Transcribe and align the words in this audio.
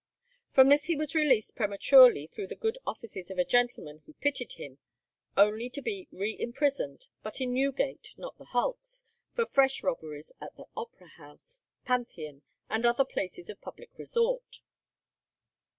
From 0.49 0.69
this 0.69 0.85
he 0.85 0.95
was 0.95 1.13
released 1.13 1.55
prematurely 1.55 2.25
through 2.25 2.47
the 2.47 2.55
good 2.55 2.79
offices 2.87 3.29
of 3.29 3.37
a 3.37 3.45
gentleman 3.45 4.01
who 4.07 4.13
pitied 4.15 4.53
him, 4.53 4.79
only 5.37 5.69
to 5.69 5.79
be 5.79 6.07
reimprisoned, 6.11 7.07
but 7.21 7.39
in 7.39 7.53
Newgate, 7.53 8.15
not 8.17 8.35
the 8.39 8.45
hulks, 8.45 9.05
for 9.35 9.45
fresh 9.45 9.83
robberies 9.83 10.31
at 10.41 10.55
the 10.55 10.65
Opera 10.75 11.07
House, 11.17 11.61
Pantheon, 11.85 12.41
and 12.67 12.83
other 12.83 13.05
places 13.05 13.47
of 13.47 13.61
public 13.61 13.91
resort. 13.99 14.61